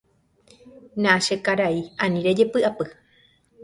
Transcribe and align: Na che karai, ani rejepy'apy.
Na 1.03 1.13
che 1.25 1.35
karai, 1.45 1.79
ani 2.03 2.19
rejepy'apy. 2.25 2.85